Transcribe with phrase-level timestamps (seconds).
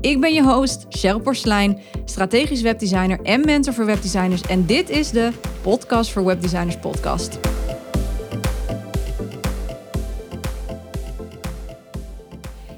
[0.00, 4.42] Ik ben je host, Cheryl Porslein, strategisch webdesigner en mentor voor webdesigners.
[4.42, 5.30] En dit is de
[5.62, 7.38] Podcast voor Webdesigners podcast.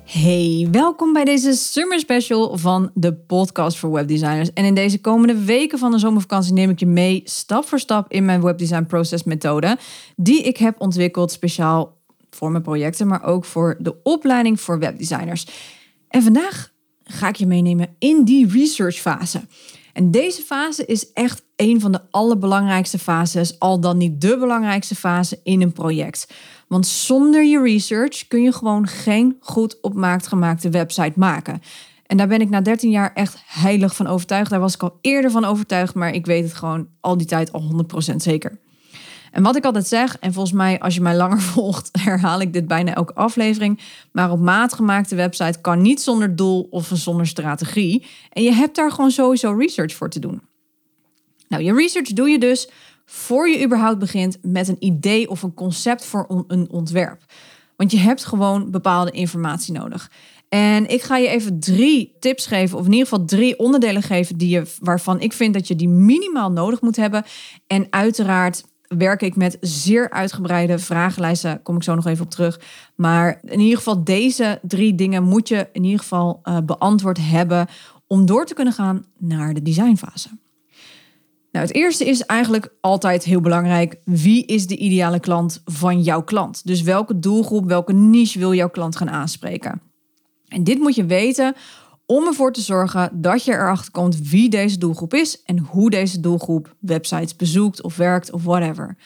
[0.05, 4.53] Hey, welkom bij deze summer special van de Podcast voor Webdesigners.
[4.53, 8.13] En in deze komende weken van de zomervakantie neem ik je mee stap voor stap
[8.13, 9.79] in mijn webdesign process methode,
[10.17, 15.47] die ik heb ontwikkeld speciaal voor mijn projecten, maar ook voor de opleiding voor webdesigners.
[16.09, 16.72] En vandaag
[17.13, 19.41] ga ik je meenemen in die research fase.
[19.93, 24.95] En deze fase is echt een van de allerbelangrijkste fases, al dan niet de belangrijkste
[24.95, 26.35] fase in een project.
[26.69, 31.61] Want zonder je research kun je gewoon geen goed op maat gemaakte website maken.
[32.07, 34.51] En daar ben ik na 13 jaar echt heilig van overtuigd.
[34.51, 37.53] Daar was ik al eerder van overtuigd, maar ik weet het gewoon al die tijd
[37.53, 38.61] al 100% zeker.
[39.33, 42.53] En wat ik altijd zeg, en volgens mij als je mij langer volgt, herhaal ik
[42.53, 43.81] dit bijna elke aflevering.
[44.13, 48.07] Maar op maat gemaakte website kan niet zonder doel of zonder strategie.
[48.31, 50.43] En je hebt daar gewoon sowieso research voor te doen.
[51.49, 52.69] Nou, je research doe je dus
[53.05, 57.25] voor je überhaupt begint met een idee of een concept voor een ontwerp.
[57.77, 60.11] Want je hebt gewoon bepaalde informatie nodig.
[60.49, 64.39] En ik ga je even drie tips geven, of in ieder geval drie onderdelen geven
[64.39, 67.25] die je, waarvan ik vind dat je die minimaal nodig moet hebben.
[67.67, 68.65] En uiteraard
[68.99, 71.63] werk ik met zeer uitgebreide vragenlijsten.
[71.63, 72.61] Kom ik zo nog even op terug.
[72.95, 77.67] Maar in ieder geval deze drie dingen moet je in ieder geval uh, beantwoord hebben
[78.07, 80.29] om door te kunnen gaan naar de designfase.
[81.53, 84.01] Nou, het eerste is eigenlijk altijd heel belangrijk.
[84.05, 86.67] Wie is de ideale klant van jouw klant?
[86.67, 89.83] Dus welke doelgroep, welke niche wil jouw klant gaan aanspreken?
[90.49, 91.55] En dit moet je weten
[92.13, 96.21] om ervoor te zorgen dat je erachter komt wie deze doelgroep is en hoe deze
[96.21, 98.97] doelgroep websites bezoekt of werkt of whatever.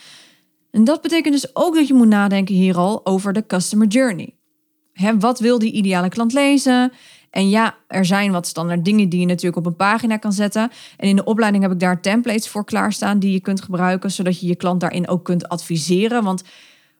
[0.71, 4.34] En dat betekent dus ook dat je moet nadenken hier al over de customer journey.
[5.19, 6.93] wat wil die ideale klant lezen?
[7.31, 10.71] En ja, er zijn wat standaard dingen die je natuurlijk op een pagina kan zetten.
[10.97, 14.41] En in de opleiding heb ik daar templates voor klaarstaan die je kunt gebruiken, zodat
[14.41, 16.25] je je klant daarin ook kunt adviseren.
[16.25, 16.43] Want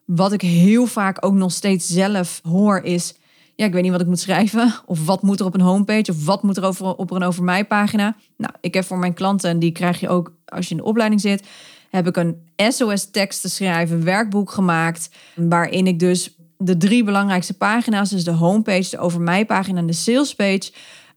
[0.05, 3.15] wat ik heel vaak ook nog steeds zelf hoor is
[3.57, 4.73] ja, ik weet niet wat ik moet schrijven.
[4.85, 6.11] Of wat moet er op een homepage?
[6.11, 8.15] Of wat moet er over, op een over mij pagina?
[8.37, 10.83] Nou, ik heb voor mijn klanten, en die krijg je ook als je in de
[10.83, 11.43] opleiding zit,
[11.89, 15.09] heb ik een SOS tekst te schrijven, werkboek gemaakt.
[15.35, 19.87] Waarin ik dus de drie belangrijkste pagina's, dus de homepage, de over mij pagina en
[19.87, 20.71] de salespage,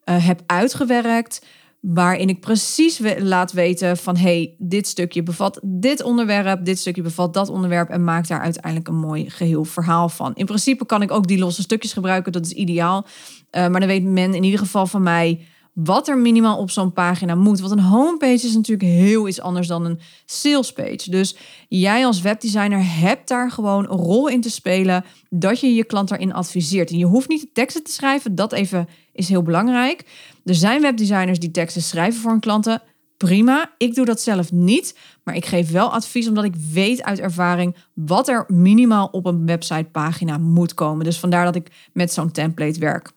[0.05, 1.47] uh, heb uitgewerkt
[1.81, 7.35] waarin ik precies laat weten van hey, dit stukje bevat dit onderwerp, dit stukje bevat
[7.35, 10.35] dat onderwerp en maak daar uiteindelijk een mooi geheel verhaal van.
[10.35, 13.07] In principe kan ik ook die losse stukjes gebruiken, dat is ideaal.
[13.07, 16.93] Uh, maar dan weet men in ieder geval van mij wat er minimaal op zo'n
[16.93, 17.61] pagina moet.
[17.61, 21.11] Want een homepage is natuurlijk heel iets anders dan een salespage.
[21.11, 21.37] Dus
[21.69, 26.09] jij als webdesigner hebt daar gewoon een rol in te spelen dat je je klant
[26.09, 26.91] daarin adviseert.
[26.91, 30.05] En je hoeft niet de teksten te schrijven, dat even is heel belangrijk.
[30.45, 32.83] Er zijn webdesigners die teksten schrijven voor hun klanten.
[33.17, 37.19] Prima, ik doe dat zelf niet, maar ik geef wel advies omdat ik weet uit
[37.19, 41.05] ervaring wat er minimaal op een websitepagina moet komen.
[41.05, 43.11] Dus vandaar dat ik met zo'n template werk.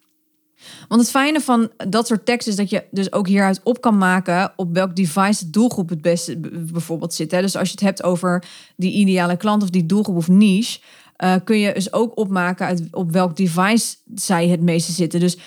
[0.88, 3.98] Want het fijne van dat soort tekst is dat je dus ook hieruit op kan
[3.98, 6.40] maken op welk device de doelgroep het beste
[6.72, 7.30] bijvoorbeeld zit.
[7.30, 8.44] Dus als je het hebt over
[8.76, 10.80] die ideale klant of die doelgroep of niche,
[11.24, 15.20] uh, kun je dus ook opmaken op welk device zij het meeste zitten.
[15.20, 15.38] Dus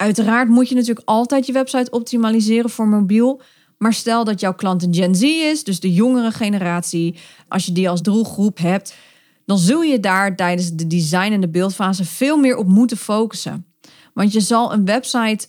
[0.00, 3.40] uiteraard moet je natuurlijk altijd je website optimaliseren voor mobiel.
[3.78, 7.18] Maar stel dat jouw klant een Gen Z is, dus de jongere generatie,
[7.48, 8.94] als je die als doelgroep hebt,
[9.44, 13.66] dan zul je daar tijdens de design en de beeldfase veel meer op moeten focussen.
[14.14, 15.48] Want je zal een website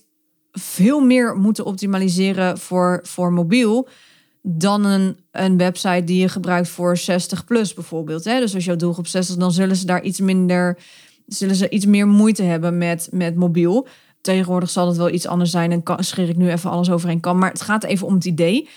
[0.51, 3.87] veel meer moeten optimaliseren voor, voor mobiel
[4.41, 8.23] dan een, een website die je gebruikt voor 60 plus bijvoorbeeld.
[8.23, 8.39] Hè?
[8.39, 10.77] Dus als jouw doelgroep 60, dan zullen ze daar iets minder,
[11.25, 13.87] zullen ze iets meer moeite hebben met, met mobiel.
[14.21, 17.37] Tegenwoordig zal het wel iets anders zijn en kan, ik nu even alles overheen kan.
[17.37, 18.69] Maar het gaat even om het idee.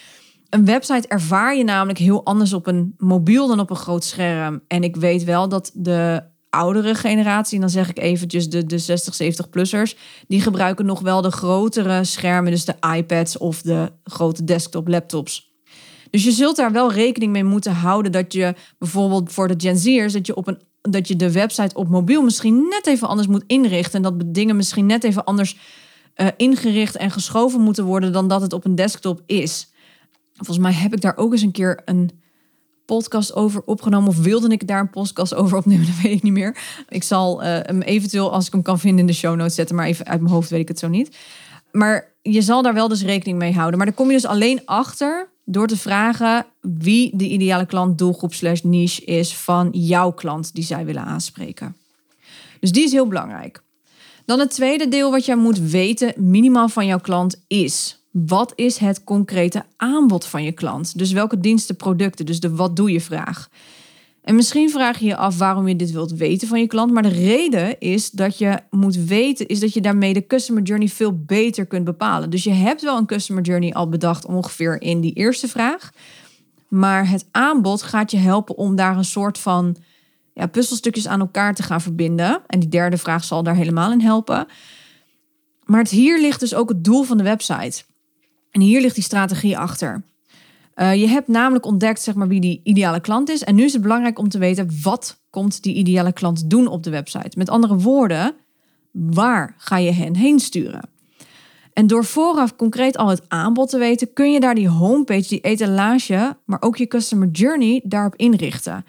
[0.48, 4.62] Een website ervaar je namelijk heel anders op een mobiel dan op een groot scherm.
[4.66, 8.78] En ik weet wel dat de oudere generatie, en dan zeg ik eventjes de, de
[8.78, 9.98] 60, 70-plussers,
[10.28, 15.52] die gebruiken nog wel de grotere schermen, dus de iPads of de grote desktop laptops.
[16.10, 19.76] Dus je zult daar wel rekening mee moeten houden dat je bijvoorbeeld voor de Gen
[19.76, 23.28] Z'ers, dat je op een dat je de website op mobiel misschien net even anders
[23.28, 23.94] moet inrichten.
[23.94, 25.56] En dat dingen misschien net even anders
[26.16, 29.72] uh, ingericht en geschoven moeten worden dan dat het op een desktop is.
[30.34, 32.10] Volgens mij heb ik daar ook eens een keer een
[32.84, 34.08] podcast over opgenomen.
[34.08, 35.86] Of wilde ik daar een podcast over opnemen?
[35.92, 36.56] Dat weet ik niet meer.
[36.88, 39.76] Ik zal uh, hem eventueel, als ik hem kan vinden, in de show notes zetten.
[39.76, 41.16] Maar even uit mijn hoofd weet ik het zo niet.
[41.70, 43.76] Maar je zal daar wel dus rekening mee houden.
[43.76, 48.34] Maar dan kom je dus alleen achter door te vragen wie de ideale klant, doelgroep
[48.34, 51.76] slash niche is van jouw klant die zij willen aanspreken.
[52.60, 53.62] Dus die is heel belangrijk.
[54.24, 58.78] Dan het tweede deel wat jij moet weten, minimaal van jouw klant, is wat is
[58.78, 60.98] het concrete aanbod van je klant?
[60.98, 63.48] Dus welke diensten, producten, dus de wat doe je vraag.
[64.24, 66.92] En misschien vraag je je af waarom je dit wilt weten van je klant.
[66.92, 70.88] Maar de reden is dat je moet weten, is dat je daarmee de customer journey
[70.88, 72.30] veel beter kunt bepalen.
[72.30, 75.90] Dus je hebt wel een customer journey al bedacht ongeveer in die eerste vraag.
[76.68, 79.76] Maar het aanbod gaat je helpen om daar een soort van
[80.34, 82.42] ja, puzzelstukjes aan elkaar te gaan verbinden.
[82.46, 84.46] En die derde vraag zal daar helemaal in helpen.
[85.64, 87.82] Maar het, hier ligt dus ook het doel van de website.
[88.50, 90.02] En hier ligt die strategie achter.
[90.76, 93.44] Uh, je hebt namelijk ontdekt zeg maar, wie die ideale klant is.
[93.44, 96.82] En nu is het belangrijk om te weten wat komt die ideale klant doen op
[96.82, 97.38] de website.
[97.38, 98.34] Met andere woorden,
[98.92, 100.88] waar ga je hen heen sturen?
[101.72, 105.40] En door vooraf concreet al het aanbod te weten, kun je daar die homepage, die
[105.40, 108.84] etalage, maar ook je customer journey daarop inrichten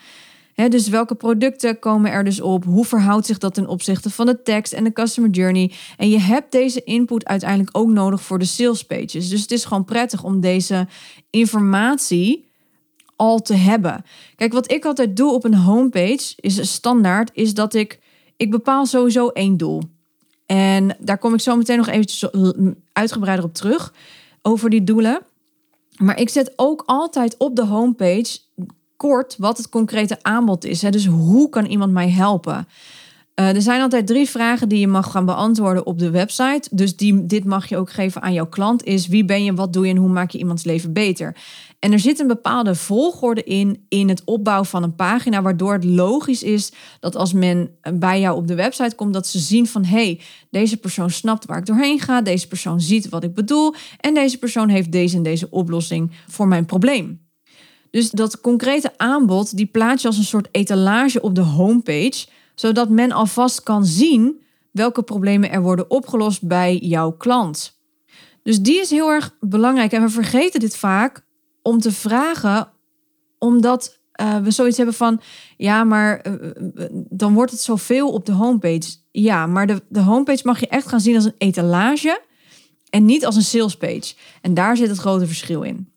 [0.56, 2.66] dus welke producten komen er dus op?
[2.66, 5.72] Hoe verhoudt zich dat ten opzichte van de tekst en de customer journey?
[5.98, 9.30] En je hebt deze input uiteindelijk ook nodig voor de sales pages.
[9.30, 10.88] Dus het is gewoon prettig om deze
[11.30, 12.52] informatie
[13.16, 14.04] al te hebben.
[14.36, 18.00] Kijk, wat ik altijd doe op een homepage is standaard, is dat ik
[18.38, 19.82] ik bepaal sowieso één doel.
[20.46, 22.30] En daar kom ik zo meteen nog eventjes
[22.92, 23.94] uitgebreider op terug
[24.42, 25.22] over die doelen.
[25.98, 28.40] Maar ik zet ook altijd op de homepage
[28.98, 30.82] kort wat het concrete aanbod is.
[30.82, 30.90] Hè?
[30.90, 32.68] Dus hoe kan iemand mij helpen?
[33.40, 36.70] Uh, er zijn altijd drie vragen die je mag gaan beantwoorden op de website.
[36.72, 38.84] Dus die, dit mag je ook geven aan jouw klant.
[38.84, 41.36] Is wie ben je, wat doe je en hoe maak je iemands leven beter?
[41.80, 45.84] En er zit een bepaalde volgorde in, in het opbouwen van een pagina, waardoor het
[45.84, 49.86] logisch is dat als men bij jou op de website komt, dat ze zien van
[49.86, 50.20] hé, hey,
[50.50, 54.38] deze persoon snapt waar ik doorheen ga, deze persoon ziet wat ik bedoel en deze
[54.38, 57.25] persoon heeft deze en deze oplossing voor mijn probleem.
[57.96, 62.26] Dus dat concrete aanbod, die plaats je als een soort etalage op de homepage,
[62.56, 67.80] zodat men alvast kan zien welke problemen er worden opgelost bij jouw klant.
[68.44, 69.92] Dus die is heel erg belangrijk.
[69.92, 71.26] En we vergeten dit vaak
[71.62, 72.72] om te vragen,
[73.38, 75.22] omdat uh, we zoiets hebben van,
[75.58, 78.96] ja, maar uh, dan wordt het zoveel op de homepage.
[79.12, 82.22] Ja, maar de, de homepage mag je echt gaan zien als een etalage
[82.90, 84.16] en niet als een salespage.
[84.42, 85.94] En daar zit het grote verschil in.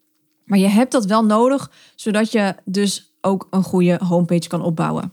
[0.49, 5.13] Maar je hebt dat wel nodig, zodat je dus ook een goede homepage kan opbouwen.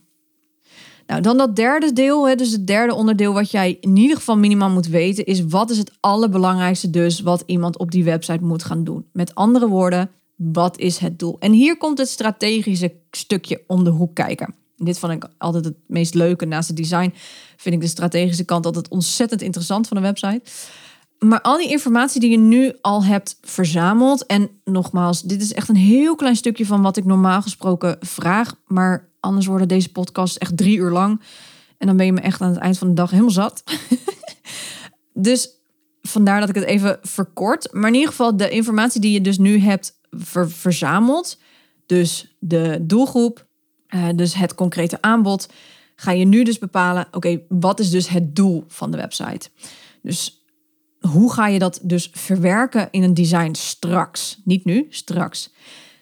[1.07, 4.69] Nou, dan dat derde deel, dus het derde onderdeel wat jij in ieder geval minimaal
[4.69, 8.83] moet weten, is wat is het allerbelangrijkste dus wat iemand op die website moet gaan
[8.83, 9.05] doen.
[9.11, 11.35] Met andere woorden, wat is het doel?
[11.39, 14.55] En hier komt het strategische stukje om de hoek kijken.
[14.75, 16.45] dit vond ik altijd het meest leuke.
[16.45, 17.13] Naast het design
[17.57, 20.41] vind ik de strategische kant altijd ontzettend interessant van een website.
[21.19, 24.25] Maar al die informatie die je nu al hebt verzameld.
[24.25, 28.56] En nogmaals, dit is echt een heel klein stukje van wat ik normaal gesproken vraag.
[28.67, 31.21] Maar anders worden deze podcasts echt drie uur lang.
[31.77, 33.63] En dan ben je me echt aan het eind van de dag helemaal zat.
[35.13, 35.50] dus
[36.01, 37.73] vandaar dat ik het even verkort.
[37.73, 39.99] Maar in ieder geval, de informatie die je dus nu hebt
[40.47, 41.37] verzameld.
[41.85, 43.47] Dus de doelgroep,
[43.90, 45.49] uh, dus het concrete aanbod.
[45.95, 49.49] Ga je nu dus bepalen, oké, wat is dus het doel van de website?
[50.01, 50.44] Dus
[51.07, 54.42] hoe ga je dat dus verwerken in een design straks?
[54.44, 55.54] Niet nu, straks.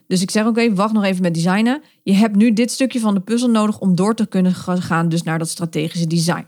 [0.07, 1.81] Dus ik zeg oké, wacht nog even met designen.
[2.03, 5.23] Je hebt nu dit stukje van de puzzel nodig om door te kunnen gaan dus
[5.23, 6.47] naar dat strategische design.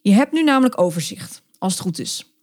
[0.00, 2.34] Je hebt nu namelijk overzicht, als het goed is.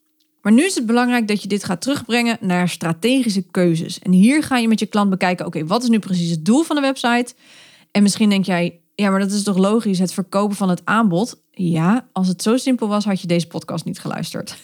[0.42, 4.00] Maar nu is het belangrijk dat je dit gaat terugbrengen naar strategische keuzes.
[4.00, 6.63] En hier ga je met je klant bekijken, oké, wat is nu precies het doel
[6.63, 7.34] van de website?
[7.92, 11.42] En misschien denk jij, ja, maar dat is toch logisch, het verkopen van het aanbod?
[11.51, 14.58] Ja, als het zo simpel was, had je deze podcast niet geluisterd.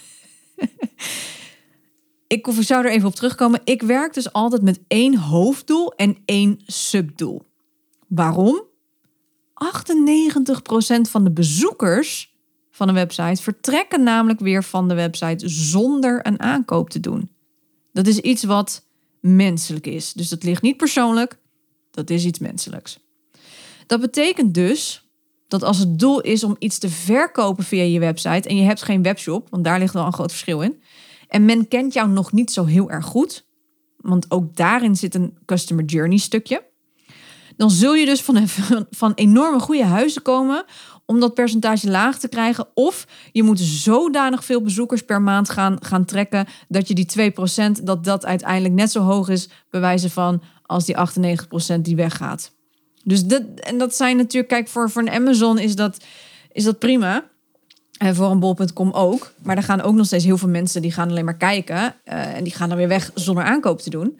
[2.28, 3.62] ik zou er even op terugkomen.
[3.64, 7.42] Ik werk dus altijd met één hoofddoel en één subdoel.
[8.08, 8.64] Waarom?
[9.54, 12.36] 98% van de bezoekers
[12.72, 17.30] van een website vertrekken namelijk weer van de website zonder een aankoop te doen.
[17.92, 18.86] Dat is iets wat
[19.20, 20.14] menselijk is.
[20.14, 21.38] Dus dat ligt niet persoonlijk,
[21.92, 23.00] dat is iets menselijks.
[23.88, 25.05] Dat betekent dus
[25.48, 28.82] dat als het doel is om iets te verkopen via je website en je hebt
[28.82, 30.82] geen webshop, want daar ligt wel een groot verschil in,
[31.28, 33.46] en men kent jou nog niet zo heel erg goed,
[33.98, 36.64] want ook daarin zit een customer journey stukje,
[37.58, 38.48] dan zul je dus van,
[38.90, 40.66] van enorme goede huizen komen
[41.06, 42.68] om dat percentage laag te krijgen.
[42.74, 47.34] Of je moet zodanig veel bezoekers per maand gaan, gaan trekken dat je die
[47.80, 50.96] 2% dat dat uiteindelijk net zo hoog is, bewijzen van als die
[51.78, 52.55] 98% die weggaat.
[53.06, 56.04] Dus dat, en dat zijn natuurlijk, kijk, voor, voor een Amazon is dat,
[56.52, 57.24] is dat prima.
[57.98, 59.34] En voor een bol.com ook.
[59.44, 61.76] Maar er gaan ook nog steeds heel veel mensen die gaan alleen maar kijken.
[61.78, 64.20] Uh, en die gaan dan weer weg zonder aankoop te doen.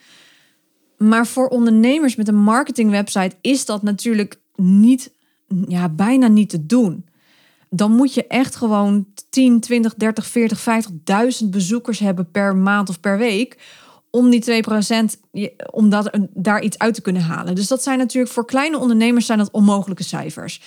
[0.98, 5.12] Maar voor ondernemers met een marketingwebsite is dat natuurlijk niet,
[5.68, 7.06] ja, bijna niet te doen.
[7.70, 10.66] Dan moet je echt gewoon 10, 20, 30, 40,
[11.44, 13.58] 50.000 bezoekers hebben per maand of per week.
[14.16, 17.56] Om die 2% om dat, daar iets uit te kunnen halen.
[17.56, 20.62] Dus dat zijn natuurlijk voor kleine ondernemers zijn dat onmogelijke cijfers.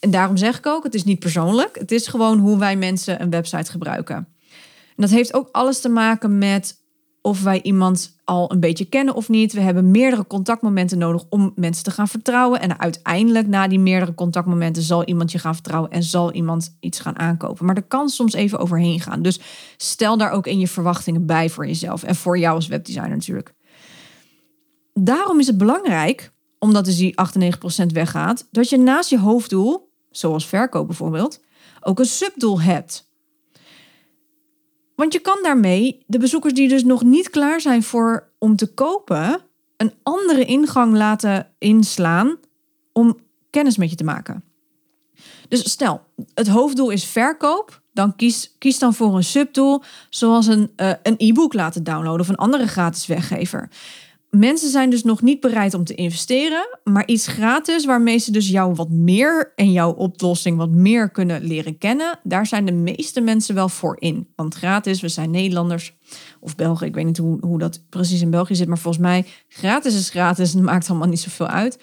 [0.00, 1.78] En daarom zeg ik ook, het is niet persoonlijk.
[1.78, 4.16] Het is gewoon hoe wij mensen een website gebruiken.
[4.16, 4.26] En
[4.96, 6.76] dat heeft ook alles te maken met
[7.20, 9.52] of wij iemand al een beetje kennen of niet.
[9.52, 12.60] We hebben meerdere contactmomenten nodig om mensen te gaan vertrouwen.
[12.60, 17.00] En uiteindelijk, na die meerdere contactmomenten, zal iemand je gaan vertrouwen en zal iemand iets
[17.00, 17.66] gaan aankopen.
[17.66, 19.22] Maar er kan soms even overheen gaan.
[19.22, 19.40] Dus
[19.76, 23.54] stel daar ook in je verwachtingen bij voor jezelf en voor jou als webdesigner natuurlijk.
[24.94, 27.14] Daarom is het belangrijk, omdat dus die
[27.82, 31.40] 98% weggaat, dat je naast je hoofddoel, zoals verkoop bijvoorbeeld,
[31.80, 33.07] ook een subdoel hebt.
[34.98, 38.74] Want je kan daarmee de bezoekers die dus nog niet klaar zijn voor om te
[38.74, 39.40] kopen,
[39.76, 42.36] een andere ingang laten inslaan
[42.92, 43.18] om
[43.50, 44.44] kennis met je te maken.
[45.48, 46.02] Dus stel,
[46.34, 51.14] het hoofddoel is verkoop, dan kies, kies dan voor een subdoel, zoals een, uh, een
[51.18, 53.68] e-book laten downloaden of een andere gratis weggever
[54.30, 58.48] mensen zijn dus nog niet bereid om te investeren, maar iets gratis waarmee ze dus
[58.48, 63.20] jou wat meer en jouw oplossing wat meer kunnen leren kennen, daar zijn de meeste
[63.20, 64.28] mensen wel voor in.
[64.36, 65.96] Want gratis, we zijn Nederlanders
[66.40, 69.26] of Belgen, ik weet niet hoe, hoe dat precies in België zit, maar volgens mij
[69.48, 71.78] gratis is gratis en maakt allemaal niet zoveel uit.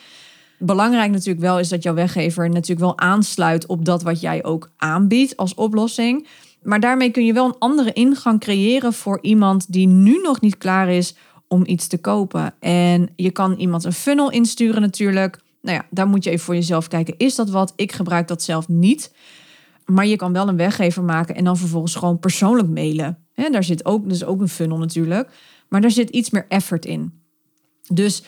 [0.60, 4.72] Belangrijk natuurlijk wel is dat jouw weggever natuurlijk wel aansluit op dat wat jij ook
[4.78, 6.28] aanbiedt als oplossing.
[6.62, 10.58] Maar daarmee kun je wel een andere ingang creëren voor iemand die nu nog niet
[10.58, 11.16] klaar is
[11.48, 12.54] om iets te kopen.
[12.60, 15.40] En je kan iemand een funnel insturen natuurlijk.
[15.62, 17.18] Nou ja, daar moet je even voor jezelf kijken.
[17.18, 17.74] Is dat wat?
[17.76, 19.14] Ik gebruik dat zelf niet.
[19.86, 23.18] Maar je kan wel een weggever maken en dan vervolgens gewoon persoonlijk mailen.
[23.34, 25.30] He, daar zit ook, dus ook een funnel natuurlijk.
[25.70, 27.22] Maar daar zit iets meer effort in.
[27.88, 28.24] Dus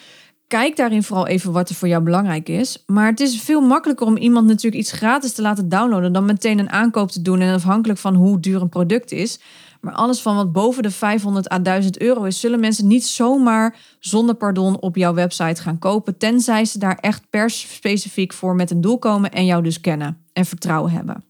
[0.48, 2.84] kijk daarin vooral even wat er voor jou belangrijk is.
[2.86, 6.60] Maar het is veel makkelijker om iemand natuurlijk iets gratis te laten downloaden dan meteen
[6.60, 7.40] een aankoop te doen.
[7.40, 9.40] En afhankelijk van hoe duur een product is,
[9.82, 13.76] maar alles van wat boven de 500 à 1000 euro is, zullen mensen niet zomaar
[14.00, 16.18] zonder pardon op jouw website gaan kopen.
[16.18, 20.18] Tenzij ze daar echt per specifiek voor met een doel komen en jou dus kennen
[20.34, 21.27] en vertrouwen hebben.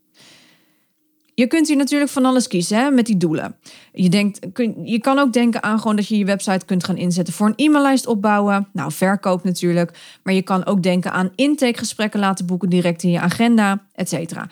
[1.37, 3.55] Je kunt hier natuurlijk van alles kiezen hè, met die doelen.
[3.93, 4.39] Je, denkt,
[4.83, 7.65] je kan ook denken aan gewoon dat je je website kunt gaan inzetten voor een
[7.65, 8.67] e-maillijst opbouwen.
[8.73, 10.19] Nou, verkoop natuurlijk.
[10.23, 14.49] Maar je kan ook denken aan intakegesprekken laten boeken direct in je agenda, et cetera.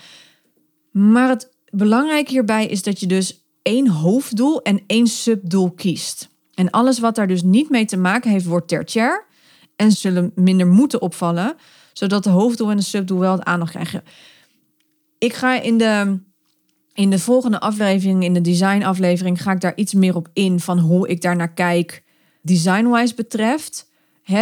[0.91, 6.29] Maar het belangrijke hierbij is dat je dus één hoofddoel en één subdoel kiest.
[6.53, 9.25] En alles wat daar dus niet mee te maken heeft, wordt tertiair
[9.75, 11.55] en zullen minder moeten opvallen,
[11.93, 14.03] zodat de hoofddoel en de subdoel wel het aandacht krijgen.
[15.17, 16.19] Ik ga in de,
[16.95, 20.59] in de volgende aflevering, in de design aflevering, ga ik daar iets meer op in
[20.59, 22.03] van hoe ik daar naar kijk,
[22.41, 23.89] design-wise betreft.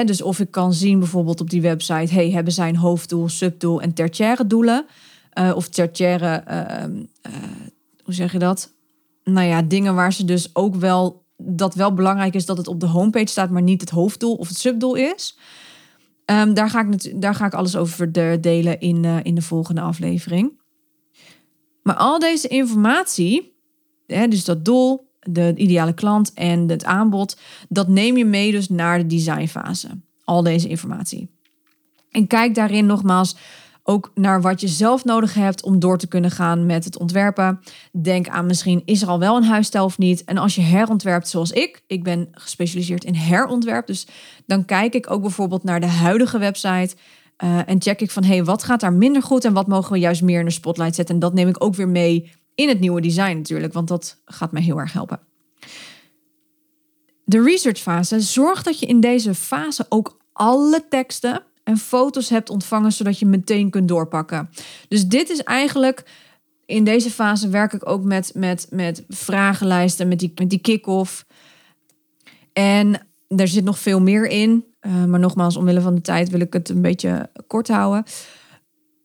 [0.05, 3.81] Dus of ik kan zien bijvoorbeeld op die website, hey, hebben zij een hoofddoel, subdoel
[3.81, 4.85] en tertiaire doelen?
[5.39, 7.31] Uh, of tertiaire, uh,
[8.03, 8.73] hoe zeg je dat?
[9.23, 12.79] nou ja, dingen waar ze dus ook wel dat wel belangrijk is dat het op
[12.79, 15.37] de homepage staat, maar niet het hoofddoel of het subdoel is.
[16.25, 20.61] Um, daar, ga ik daar ga ik alles over delen in, in de volgende aflevering.
[21.83, 23.57] Maar al deze informatie,
[24.07, 27.37] hè, dus dat doel, de ideale klant en het aanbod,
[27.69, 29.87] dat neem je mee dus naar de designfase.
[30.23, 31.29] Al deze informatie.
[32.11, 33.35] En kijk daarin nogmaals
[33.83, 37.59] ook naar wat je zelf nodig hebt om door te kunnen gaan met het ontwerpen.
[38.01, 40.23] Denk aan misschien is er al wel een huisstijl of niet.
[40.23, 43.87] En als je herontwerpt zoals ik, ik ben gespecialiseerd in herontwerp.
[43.87, 44.07] Dus
[44.45, 46.95] dan kijk ik ook bijvoorbeeld naar de huidige website.
[47.43, 49.99] Uh, en check ik van hey, wat gaat daar minder goed en wat mogen we
[49.99, 51.15] juist meer in de spotlight zetten.
[51.15, 54.51] En dat neem ik ook weer mee in het nieuwe design natuurlijk, want dat gaat
[54.51, 55.19] mij heel erg helpen.
[57.25, 58.19] De research fase.
[58.19, 63.25] Zorg dat je in deze fase ook alle teksten en foto's hebt ontvangen, zodat je
[63.25, 64.49] meteen kunt doorpakken.
[64.87, 66.03] Dus dit is eigenlijk.
[66.65, 71.25] In deze fase werk ik ook met, met, met vragenlijsten, met die, met die kick-off.
[72.53, 74.72] En er zit nog veel meer in.
[74.85, 78.03] Uh, maar nogmaals, omwille van de tijd wil ik het een beetje kort houden.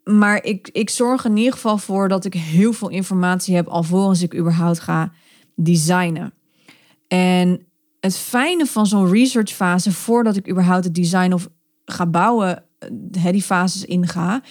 [0.04, 4.22] Maar ik, ik zorg in ieder geval voor dat ik heel veel informatie heb alvorens
[4.22, 5.12] ik überhaupt ga
[5.54, 6.32] designen.
[7.08, 7.66] En
[8.00, 11.48] het fijne van zo'n research fase, voordat ik überhaupt het design of
[11.84, 12.64] ga bouwen,
[13.16, 14.42] uh, die fases inga,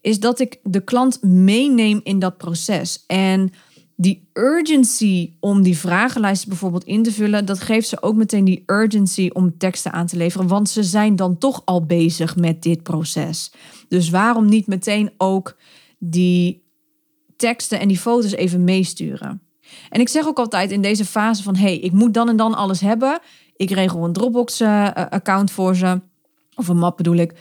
[0.00, 3.04] is dat ik de klant meeneem in dat proces.
[3.06, 3.52] En
[3.96, 8.62] die urgency om die vragenlijsten bijvoorbeeld in te vullen, dat geeft ze ook meteen die
[8.66, 12.82] urgency om teksten aan te leveren, want ze zijn dan toch al bezig met dit
[12.82, 13.52] proces.
[13.88, 15.56] Dus waarom niet meteen ook
[15.98, 16.62] die
[17.36, 19.42] teksten en die foto's even meesturen?
[19.88, 22.54] En ik zeg ook altijd in deze fase van, hey, ik moet dan en dan
[22.54, 23.20] alles hebben.
[23.56, 26.00] Ik regel een Dropbox-account eh, voor ze,
[26.54, 27.34] of een map bedoel ik.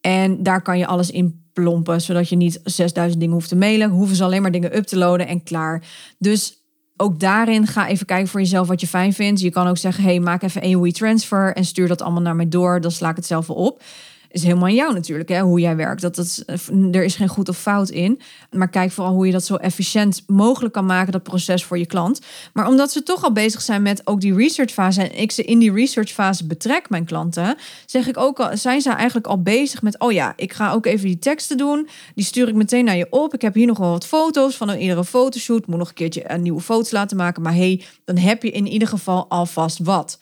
[0.00, 3.90] En daar kan je alles in plompen, zodat je niet 6000 dingen hoeft te mailen.
[3.90, 5.82] Hoeven ze alleen maar dingen up te loaden en klaar.
[6.18, 6.62] Dus
[6.96, 9.40] ook daarin ga even kijken voor jezelf wat je fijn vindt.
[9.40, 12.48] Je kan ook zeggen, hey, maak even een WeTransfer en stuur dat allemaal naar mij
[12.48, 12.80] door.
[12.80, 13.82] Dan sla ik het zelf op
[14.30, 16.00] is helemaal aan jou natuurlijk, hè, hoe jij werkt.
[16.00, 16.44] Dat, dat,
[16.92, 18.20] er is geen goed of fout in.
[18.50, 21.86] Maar kijk vooral hoe je dat zo efficiënt mogelijk kan maken, dat proces voor je
[21.86, 22.20] klant.
[22.52, 25.58] Maar omdat ze toch al bezig zijn met ook die researchfase en ik ze in
[25.58, 27.56] die researchfase betrek, mijn klanten,
[27.86, 30.86] zeg ik ook al, zijn ze eigenlijk al bezig met, oh ja, ik ga ook
[30.86, 31.88] even die teksten doen.
[32.14, 33.34] Die stuur ik meteen naar je op.
[33.34, 35.66] Ik heb hier nog wel wat foto's van een iedere fotoshoot.
[35.66, 37.42] Moet nog een keertje een nieuwe foto's laten maken.
[37.42, 40.18] Maar hey, dan heb je in ieder geval alvast wat.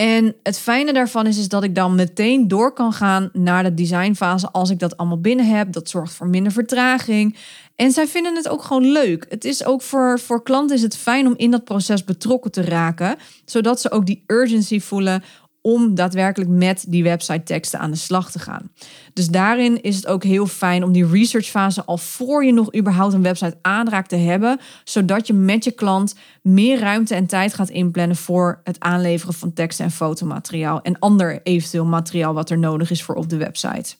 [0.00, 3.74] En het fijne daarvan is, is dat ik dan meteen door kan gaan naar de
[3.74, 5.72] designfase als ik dat allemaal binnen heb.
[5.72, 7.36] Dat zorgt voor minder vertraging.
[7.76, 9.26] En zij vinden het ook gewoon leuk.
[9.28, 12.62] Het is ook voor, voor klanten is het fijn om in dat proces betrokken te
[12.62, 13.16] raken.
[13.44, 15.22] Zodat ze ook die urgency voelen
[15.60, 18.70] om daadwerkelijk met die website teksten aan de slag te gaan.
[19.12, 23.14] Dus daarin is het ook heel fijn om die researchfase al voor je nog überhaupt
[23.14, 27.68] een website aanraakt te hebben, zodat je met je klant meer ruimte en tijd gaat
[27.68, 32.90] inplannen voor het aanleveren van teksten en fotomateriaal en ander eventueel materiaal wat er nodig
[32.90, 33.94] is voor op de website.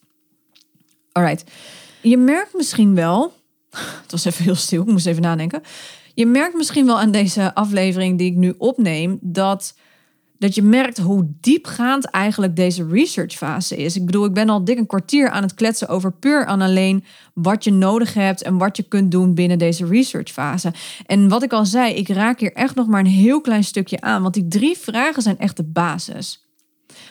[1.13, 1.45] Alright.
[2.03, 3.33] Je merkt misschien wel,
[4.03, 5.63] het was even heel stil, ik moest even nadenken.
[6.15, 9.75] Je merkt misschien wel aan deze aflevering die ik nu opneem dat
[10.41, 13.97] dat je merkt hoe diepgaand eigenlijk deze researchfase is.
[13.97, 17.05] Ik bedoel, ik ben al dik een kwartier aan het kletsen over puur en alleen
[17.35, 20.73] wat je nodig hebt en wat je kunt doen binnen deze researchfase.
[21.07, 24.01] En wat ik al zei, ik raak hier echt nog maar een heel klein stukje
[24.01, 26.45] aan, want die drie vragen zijn echt de basis.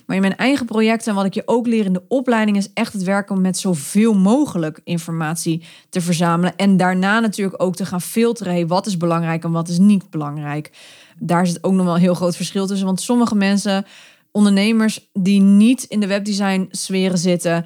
[0.06, 2.74] Maar in mijn eigen projecten en wat ik je ook leer in de opleiding is
[2.74, 6.56] echt het werken met zoveel mogelijk informatie te verzamelen.
[6.56, 8.68] En daarna natuurlijk ook te gaan filteren.
[8.68, 10.72] wat is belangrijk en wat is niet belangrijk
[11.20, 12.86] daar zit ook nog wel een heel groot verschil tussen.
[12.86, 13.86] Want sommige mensen,
[14.32, 17.66] ondernemers die niet in de webdesign sferen zitten.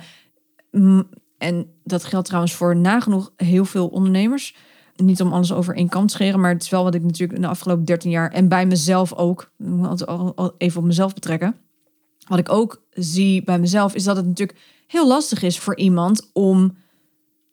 [1.37, 4.55] En dat geldt trouwens voor nagenoeg heel veel ondernemers.
[4.95, 7.33] Niet om alles over één kant te scheren, maar het is wel wat ik natuurlijk
[7.33, 9.51] in de afgelopen 13 jaar en bij mezelf ook,
[10.57, 11.55] even op mezelf betrekken.
[12.27, 16.29] Wat ik ook zie bij mezelf is dat het natuurlijk heel lastig is voor iemand
[16.33, 16.77] om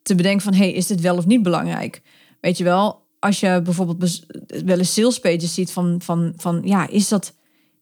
[0.03, 2.03] te bedenken van, hey, is dit wel of niet belangrijk?
[2.41, 4.25] Weet je wel, als je bijvoorbeeld
[4.65, 7.35] wel eens sales pages ziet van, van, van ja, is, dat,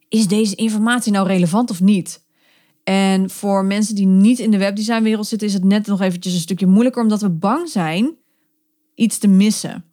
[0.08, 2.26] is deze informatie nou relevant of niet?
[2.84, 6.40] En voor mensen die niet in de webdesignwereld zitten, is het net nog eventjes een
[6.40, 8.14] stukje moeilijker, omdat we bang zijn
[8.94, 9.84] iets te missen.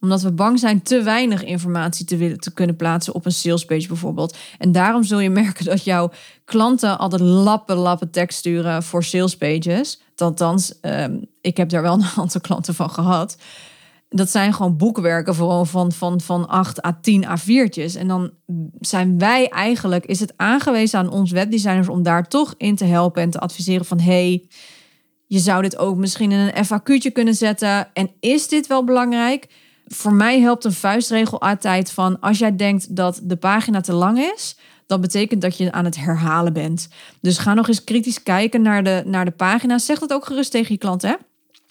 [0.00, 3.88] Omdat we bang zijn te weinig informatie te, willen, te kunnen plaatsen op een salespage
[3.88, 4.36] bijvoorbeeld.
[4.58, 6.10] En daarom zul je merken dat jouw
[6.44, 10.00] klanten altijd lappen, lappen tekst sturen voor salespages.
[10.16, 13.36] Althans, um, ik heb daar wel een aantal klanten van gehad
[14.16, 17.98] dat zijn gewoon boekwerken vooral van, van, van 8 à 10 A4'tjes.
[17.98, 18.30] En dan
[18.80, 23.22] zijn wij eigenlijk, is het aangewezen aan ons webdesigners om daar toch in te helpen
[23.22, 24.48] en te adviseren van hey,
[25.26, 27.94] je zou dit ook misschien in een FAQ'tje kunnen zetten.
[27.94, 29.46] En is dit wel belangrijk?
[29.86, 34.18] Voor mij helpt een vuistregel altijd van als jij denkt dat de pagina te lang
[34.18, 36.88] is, dat betekent dat je aan het herhalen bent.
[37.20, 39.78] Dus ga nog eens kritisch kijken naar de, naar de pagina.
[39.78, 41.14] Zeg dat ook gerust tegen je klant, hè?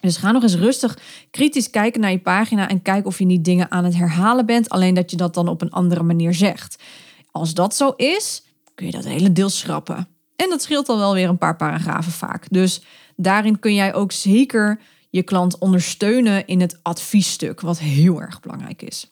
[0.03, 0.97] Dus ga nog eens rustig
[1.31, 4.69] kritisch kijken naar je pagina en kijk of je niet dingen aan het herhalen bent,
[4.69, 6.83] alleen dat je dat dan op een andere manier zegt.
[7.31, 8.43] Als dat zo is,
[8.75, 10.07] kun je dat hele deel schrappen.
[10.35, 12.45] En dat scheelt al wel weer een paar paragrafen vaak.
[12.49, 12.81] Dus
[13.15, 18.81] daarin kun jij ook zeker je klant ondersteunen in het adviesstuk, wat heel erg belangrijk
[18.81, 19.11] is.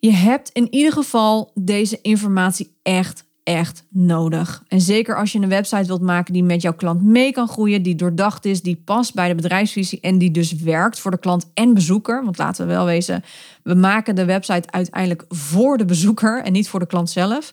[0.00, 4.62] Je hebt in ieder geval deze informatie echt echt nodig.
[4.68, 7.82] En zeker als je een website wilt maken die met jouw klant mee kan groeien,
[7.82, 11.50] die doordacht is, die past bij de bedrijfsvisie en die dus werkt voor de klant
[11.54, 12.24] en bezoeker.
[12.24, 13.24] Want laten we wel wezen,
[13.62, 17.52] we maken de website uiteindelijk voor de bezoeker en niet voor de klant zelf.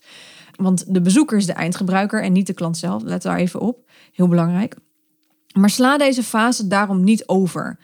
[0.56, 3.04] Want de bezoeker is de eindgebruiker en niet de klant zelf.
[3.04, 3.90] Let daar even op.
[4.14, 4.76] Heel belangrijk.
[5.54, 7.80] Maar sla deze fase daarom niet over.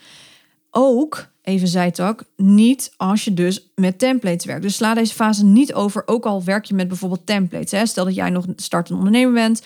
[0.78, 4.62] Ook even zijtak, niet als je dus met templates werkt.
[4.62, 7.72] Dus sla deze fase niet over, ook al werk je met bijvoorbeeld templates.
[7.72, 7.86] Hè.
[7.86, 9.64] Stel dat jij nog startende ondernemer bent,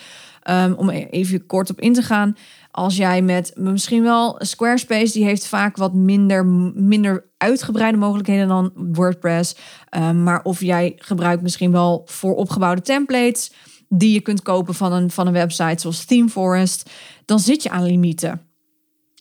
[0.50, 2.36] um, om even kort op in te gaan.
[2.70, 8.72] Als jij met misschien wel Squarespace, die heeft vaak wat minder, minder uitgebreide mogelijkheden dan
[8.74, 9.56] WordPress.
[9.96, 13.52] Um, maar of jij gebruikt misschien wel voor opgebouwde templates
[13.88, 16.90] die je kunt kopen van een, van een website zoals ThemeForest,
[17.24, 18.49] dan zit je aan limieten.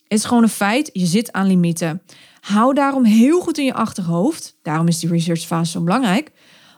[0.10, 2.02] Het is gewoon een feit, je zit aan limieten.
[2.40, 6.32] Hou daarom heel goed in je achterhoofd, daarom is die researchfase zo belangrijk,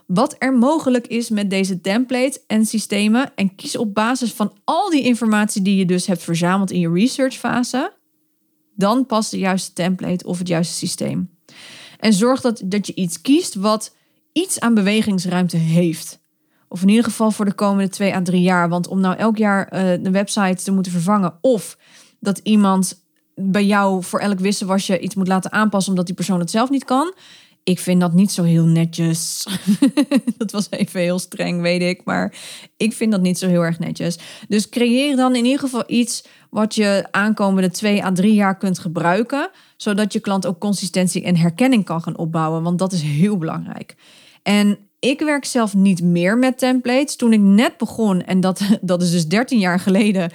[0.06, 4.90] wat er mogelijk is met deze templates en systemen en kies op basis van al
[4.90, 7.92] die informatie die je dus hebt verzameld in je researchfase,
[8.74, 11.30] dan past de juiste template of het juiste systeem.
[11.98, 13.96] En zorg dat, dat je iets kiest wat
[14.32, 16.20] iets aan bewegingsruimte heeft.
[16.68, 18.68] Of in ieder geval voor de komende twee à drie jaar.
[18.68, 21.38] Want om nou elk jaar uh, de website te moeten vervangen.
[21.40, 21.78] Of
[22.20, 23.01] dat iemand
[23.34, 26.84] bij jou voor elk wisselwasje iets moet laten aanpassen omdat die persoon het zelf niet
[26.84, 27.14] kan.
[27.64, 29.46] Ik vind dat niet zo heel netjes.
[30.38, 32.04] dat was even heel streng, weet ik.
[32.04, 32.34] Maar
[32.76, 34.18] ik vind dat niet zo heel erg netjes.
[34.48, 38.78] Dus creëer dan in ieder geval iets wat je aankomende twee à drie jaar kunt
[38.78, 39.50] gebruiken.
[39.76, 42.62] Zodat je klant ook consistentie en herkenning kan gaan opbouwen.
[42.62, 43.94] Want dat is heel belangrijk.
[44.42, 47.16] En ik werk zelf niet meer met templates.
[47.16, 50.30] Toen ik net begon, en dat, dat is dus 13 jaar geleden,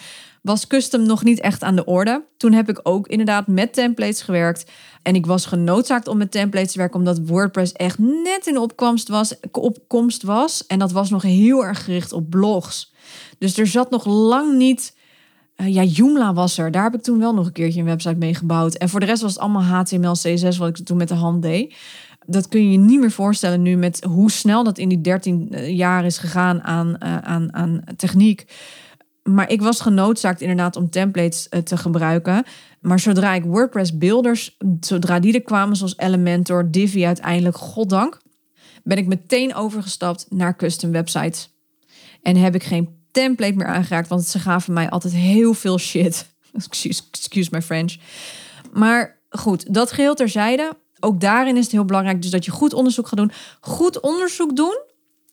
[0.47, 2.23] was custom nog niet echt aan de orde.
[2.37, 4.71] Toen heb ik ook inderdaad met templates gewerkt.
[5.01, 9.07] En ik was genoodzaakt om met templates te werken, omdat WordPress echt net in opkomst
[9.07, 9.33] was.
[9.51, 12.93] Opkomst was en dat was nog heel erg gericht op blogs.
[13.37, 14.95] Dus er zat nog lang niet.
[15.57, 16.71] Uh, ja, Joomla was er.
[16.71, 18.75] Daar heb ik toen wel nog een keertje een website mee gebouwd.
[18.75, 21.41] En voor de rest was het allemaal HTML, CSS, wat ik toen met de hand
[21.41, 21.75] deed.
[22.25, 25.47] Dat kun je je niet meer voorstellen nu met hoe snel dat in die 13
[25.51, 28.45] eh, jaar is gegaan aan, uh, aan, aan techniek
[29.27, 32.43] maar ik was genoodzaakt inderdaad om templates eh, te gebruiken.
[32.81, 38.21] Maar zodra ik WordPress builders, zodra die er kwamen, zoals Elementor, Divi uiteindelijk, goddank,
[38.83, 41.49] ben ik meteen overgestapt naar custom websites.
[42.21, 46.27] En heb ik geen template meer aangeraakt, want ze gaven mij altijd heel veel shit.
[46.53, 47.95] Excuse, excuse my French.
[48.71, 50.77] Maar goed, dat geheel terzijde.
[50.99, 53.31] Ook daarin is het heel belangrijk dus dat je goed onderzoek gaat doen.
[53.59, 54.77] Goed onderzoek doen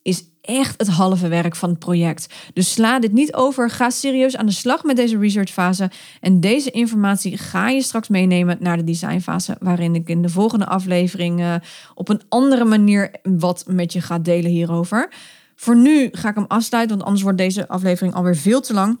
[0.05, 2.33] is echt het halve werk van het project.
[2.53, 3.69] Dus sla dit niet over.
[3.69, 5.91] Ga serieus aan de slag met deze researchfase.
[6.21, 10.65] En deze informatie ga je straks meenemen naar de designfase, waarin ik in de volgende
[10.65, 11.55] aflevering uh,
[11.95, 15.13] op een andere manier wat met je ga delen hierover.
[15.55, 18.99] Voor nu ga ik hem afsluiten, want anders wordt deze aflevering alweer veel te lang.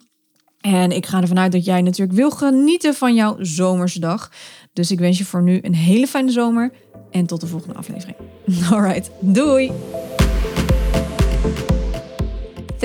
[0.61, 4.31] En ik ga ervan uit dat jij natuurlijk wil genieten van jouw zomersdag.
[4.73, 6.71] Dus ik wens je voor nu een hele fijne zomer
[7.11, 8.17] en tot de volgende aflevering.
[8.71, 9.71] Alright, doei!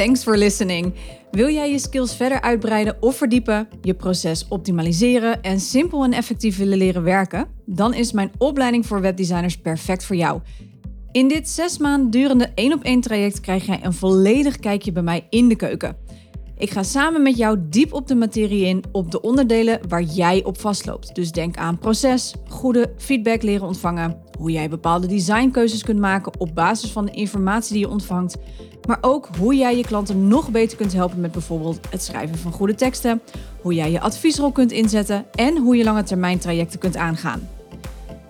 [0.00, 0.94] Thanks for listening.
[1.30, 6.56] Wil jij je skills verder uitbreiden of verdiepen, je proces optimaliseren en simpel en effectief
[6.56, 7.46] willen leren werken?
[7.66, 10.40] Dan is mijn opleiding voor webdesigners perfect voor jou.
[11.12, 15.02] In dit zes maanden durende één op één traject krijg jij een volledig kijkje bij
[15.02, 15.96] mij in de keuken.
[16.56, 20.44] Ik ga samen met jou diep op de materie in op de onderdelen waar jij
[20.44, 21.14] op vastloopt.
[21.14, 26.54] Dus denk aan proces, goede feedback leren ontvangen, hoe jij bepaalde designkeuzes kunt maken op
[26.54, 28.36] basis van de informatie die je ontvangt,
[28.86, 32.52] maar ook hoe jij je klanten nog beter kunt helpen met bijvoorbeeld het schrijven van
[32.52, 33.20] goede teksten,
[33.62, 37.48] hoe jij je adviesrol kunt inzetten en hoe je lange termijn trajecten kunt aangaan.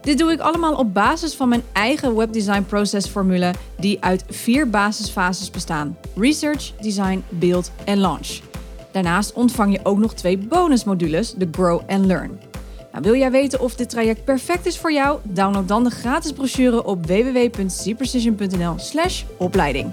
[0.01, 5.51] Dit doe ik allemaal op basis van mijn eigen webdesign processformule die uit vier basisfases
[5.51, 8.41] bestaan: research, design, build en launch.
[8.93, 12.50] Daarnaast ontvang je ook nog twee bonusmodules, de Grow and Learn.
[12.93, 15.19] Nou, wil jij weten of dit traject perfect is voor jou?
[15.23, 19.91] Download dan de gratis brochure op www.cprecision.nl/opleiding.